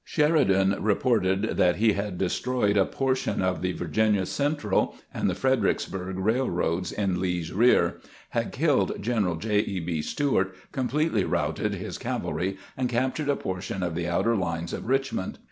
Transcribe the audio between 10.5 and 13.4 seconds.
completely routed his cavalry, and captured a